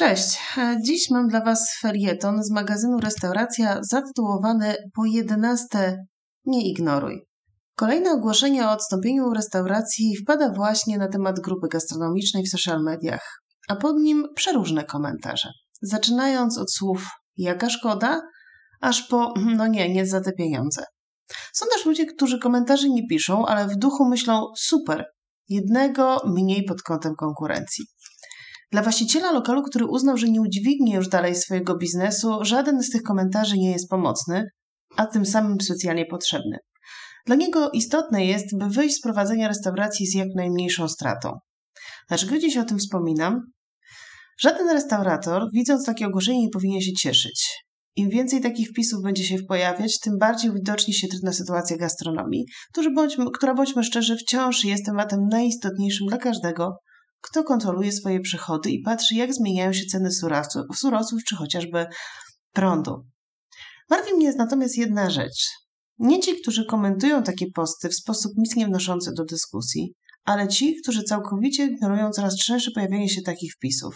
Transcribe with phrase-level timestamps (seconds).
[0.00, 0.38] Cześć,
[0.84, 5.96] dziś mam dla Was felieton z magazynu Restauracja zatytułowany Po 11
[6.44, 7.22] Nie ignoruj.
[7.76, 13.76] Kolejne ogłoszenie o odstąpieniu restauracji wpada właśnie na temat grupy gastronomicznej w social mediach, a
[13.76, 15.48] pod nim przeróżne komentarze.
[15.82, 17.06] Zaczynając od słów
[17.36, 18.20] jaka szkoda,
[18.80, 20.84] aż po no nie, nie za te pieniądze.
[21.52, 25.04] Są też ludzie, którzy komentarzy nie piszą, ale w duchu myślą super,
[25.48, 27.84] jednego mniej pod kątem konkurencji.
[28.72, 33.02] Dla właściciela lokalu, który uznał, że nie udźwignie już dalej swojego biznesu, żaden z tych
[33.02, 34.44] komentarzy nie jest pomocny,
[34.96, 36.58] a tym samym specjalnie potrzebny.
[37.26, 41.38] Dla niego istotne jest, by wyjść z prowadzenia restauracji z jak najmniejszą stratą.
[42.08, 43.40] Dlaczego dziś o tym wspominam?
[44.40, 47.64] Żaden restaurator, widząc takie ogłoszenie, nie powinien się cieszyć.
[47.96, 52.44] Im więcej takich wpisów będzie się pojawiać, tym bardziej uwidocznie się trudna sytuacja gastronomii,
[53.34, 56.76] która bądźmy szczerzy wciąż jest tematem najistotniejszym dla każdego,
[57.20, 61.86] kto kontroluje swoje przychody i patrzy, jak zmieniają się ceny surowców, surowców czy chociażby
[62.52, 63.04] prądu.
[63.90, 65.50] Martwi mnie jest natomiast jedna rzecz.
[65.98, 70.76] Nie ci, którzy komentują takie posty w sposób nic nie wnoszący do dyskusji, ale ci,
[70.82, 73.94] którzy całkowicie ignorują coraz częstsze pojawianie się takich wpisów.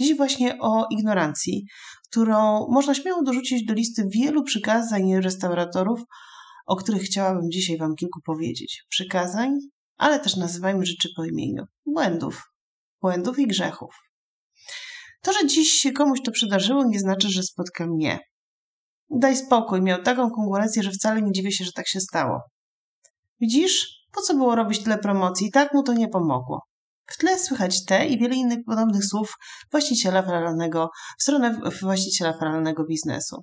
[0.00, 1.66] Dziś właśnie o ignorancji,
[2.10, 6.00] którą można śmiało dorzucić do listy wielu przykazań restauratorów,
[6.66, 8.84] o których chciałabym dzisiaj Wam kilku powiedzieć.
[8.88, 9.50] Przykazań,
[9.96, 11.64] ale też nazywajmy rzeczy po imieniu.
[11.86, 12.52] Błędów.
[13.02, 13.94] Błędów i grzechów.
[15.22, 18.18] To, że dziś się komuś to przydarzyło, nie znaczy, że spotka mnie.
[19.10, 22.40] Daj spokój, miał taką konkurencję, że wcale nie dziwię się, że tak się stało.
[23.40, 23.86] Widzisz?
[24.12, 25.46] Po co było robić tyle promocji?
[25.46, 26.60] I tak mu to nie pomogło.
[27.06, 29.34] W tle słychać te i wiele innych podobnych słów
[29.70, 33.36] właściciela feralnego, w stronę właściciela feralnego biznesu.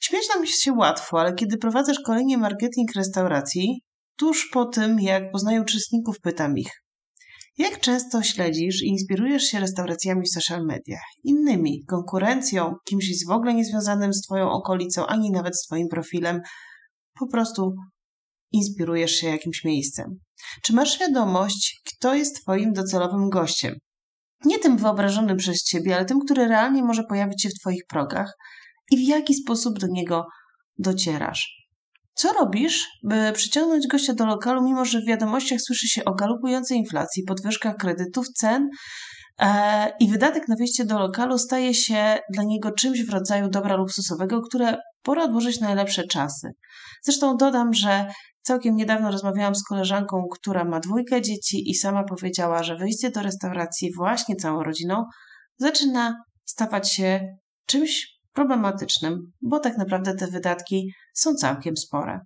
[0.00, 3.82] Śmiać nam się łatwo, ale kiedy prowadzę szkolenie marketing restauracji,
[4.20, 6.70] tuż po tym, jak poznaję uczestników, pytam ich,
[7.58, 13.30] jak często śledzisz i inspirujesz się restauracjami w social mediach, innymi, konkurencją, kimś z w
[13.30, 16.40] ogóle niezwiązanym z Twoją okolicą, ani nawet z Twoim profilem?
[17.20, 17.74] Po prostu
[18.52, 20.06] inspirujesz się jakimś miejscem.
[20.62, 23.74] Czy masz świadomość, kto jest Twoim docelowym gościem?
[24.44, 28.32] Nie tym wyobrażonym przez Ciebie, ale tym, który realnie może pojawić się w Twoich progach
[28.90, 30.24] i w jaki sposób do niego
[30.78, 31.59] docierasz.
[32.14, 36.78] Co robisz, by przyciągnąć gościa do lokalu, mimo że w wiadomościach słyszy się o galopującej
[36.78, 38.68] inflacji, podwyżkach kredytów, cen
[39.38, 43.76] e, i wydatek na wyjście do lokalu staje się dla niego czymś w rodzaju dobra
[43.76, 46.48] luksusowego, które pora odłożyć na najlepsze czasy.
[47.02, 48.12] Zresztą dodam, że
[48.42, 53.22] całkiem niedawno rozmawiałam z koleżanką, która ma dwójkę dzieci i sama powiedziała, że wyjście do
[53.22, 55.04] restauracji właśnie całą rodziną
[55.58, 57.20] zaczyna stawać się
[57.66, 62.20] czymś problematycznym, bo tak naprawdę te wydatki są całkiem spore.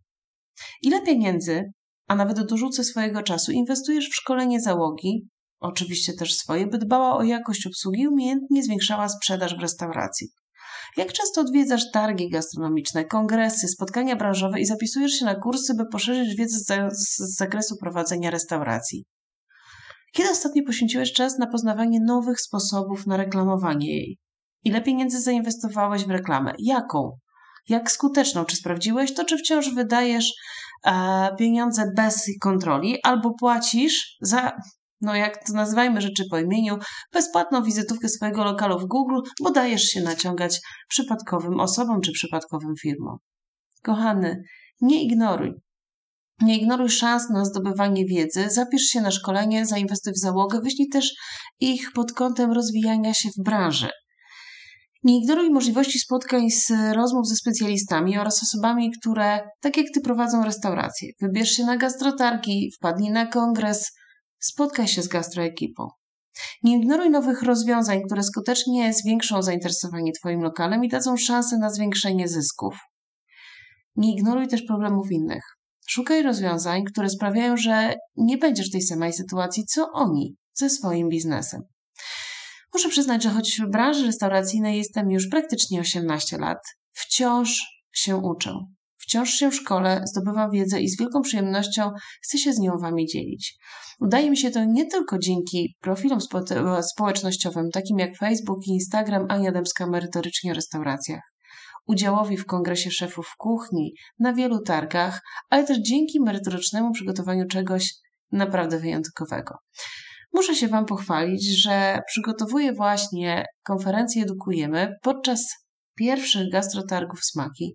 [0.82, 1.72] Ile pieniędzy,
[2.08, 5.28] a nawet dorzucę swojego czasu, inwestujesz w szkolenie załogi,
[5.60, 10.28] oczywiście też swoje, by dbała o jakość obsługi i umiejętnie zwiększała sprzedaż w restauracji?
[10.96, 16.36] Jak często odwiedzasz targi gastronomiczne, kongresy, spotkania branżowe i zapisujesz się na kursy, by poszerzyć
[16.36, 19.04] wiedzę z zakresu prowadzenia restauracji?
[20.12, 24.23] Kiedy ostatnio poświęciłeś czas na poznawanie nowych sposobów na reklamowanie jej?
[24.64, 26.52] Ile pieniędzy zainwestowałeś w reklamę?
[26.58, 27.18] Jaką?
[27.68, 28.44] Jak skuteczną?
[28.44, 30.32] Czy sprawdziłeś to, czy wciąż wydajesz
[30.86, 34.52] e, pieniądze bez kontroli, albo płacisz za,
[35.00, 36.78] no jak to nazywajmy rzeczy po imieniu,
[37.12, 43.16] bezpłatną wizytówkę swojego lokalu w Google, bo dajesz się naciągać przypadkowym osobom czy przypadkowym firmom.
[43.82, 44.42] Kochany,
[44.80, 45.52] nie ignoruj.
[46.42, 51.14] Nie ignoruj szans na zdobywanie wiedzy, zapisz się na szkolenie, zainwestuj w załogę, wyślij też
[51.60, 53.88] ich pod kątem rozwijania się w branży.
[55.04, 60.44] Nie ignoruj możliwości spotkań z rozmów ze specjalistami oraz osobami, które, tak jak ty, prowadzą
[60.44, 61.08] restauracje.
[61.20, 63.90] Wybierz się na gastrotargi, wpadnij na kongres,
[64.38, 65.88] spotkaj się z gastroekipą.
[66.62, 72.28] Nie ignoruj nowych rozwiązań, które skutecznie zwiększą zainteresowanie Twoim lokalem i dadzą szansę na zwiększenie
[72.28, 72.78] zysków.
[73.96, 75.44] Nie ignoruj też problemów innych.
[75.88, 81.08] Szukaj rozwiązań, które sprawiają, że nie będziesz w tej samej sytuacji co oni ze swoim
[81.08, 81.62] biznesem.
[82.74, 86.58] Muszę przyznać, że choć w branży restauracyjnej jestem już praktycznie 18 lat,
[86.92, 87.60] wciąż
[87.92, 88.54] się uczę.
[88.96, 91.90] Wciąż się w szkole, zdobywam wiedzę i z wielką przyjemnością
[92.22, 93.58] chcę się z nią Wami dzielić.
[94.00, 99.26] Udaje mi się to nie tylko dzięki profilom spo- społecznościowym, takim jak Facebook i Instagram
[99.28, 101.22] Ania Dębska Merytorycznie o restauracjach,
[101.86, 105.20] udziałowi w Kongresie Szefów Kuchni, na wielu targach,
[105.50, 107.94] ale też dzięki merytorycznemu przygotowaniu czegoś
[108.32, 109.54] naprawdę wyjątkowego.
[110.34, 115.46] Muszę się Wam pochwalić, że przygotowuję właśnie konferencję Edukujemy podczas
[115.96, 117.74] pierwszych gastrotargów smaki,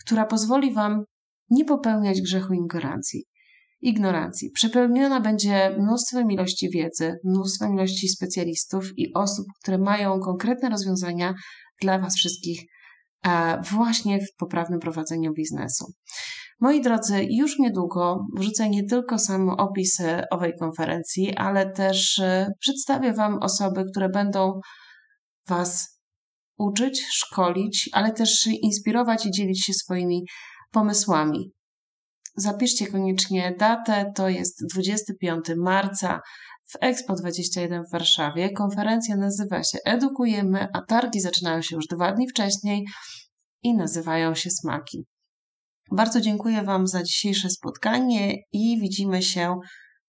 [0.00, 1.04] która pozwoli Wam
[1.50, 3.24] nie popełniać grzechu ignorancji.
[3.80, 4.50] ignorancji.
[4.50, 11.34] Przepełniona będzie mnóstwem ilości wiedzy, mnóstwem ilości specjalistów i osób, które mają konkretne rozwiązania
[11.80, 12.60] dla Was wszystkich
[13.70, 15.84] właśnie w poprawnym prowadzeniu biznesu.
[16.60, 22.52] Moi drodzy, już niedługo wrzucę nie tylko sam opis e, owej konferencji, ale też e,
[22.58, 24.60] przedstawię Wam osoby, które będą
[25.48, 26.00] Was
[26.58, 30.24] uczyć, szkolić, ale też inspirować i dzielić się swoimi
[30.70, 31.52] pomysłami.
[32.36, 36.20] Zapiszcie koniecznie datę, to jest 25 marca
[36.66, 38.52] w Expo 21 w Warszawie.
[38.52, 42.84] Konferencja nazywa się Edukujemy, a targi zaczynają się już dwa dni wcześniej
[43.62, 45.04] i nazywają się Smaki.
[45.90, 49.58] Bardzo dziękuję Wam za dzisiejsze spotkanie i widzimy się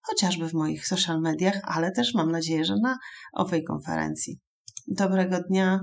[0.02, 2.98] chociażby w moich social mediach, ale też mam nadzieję, że na
[3.34, 4.40] owej konferencji.
[4.88, 5.80] Dobrego dnia,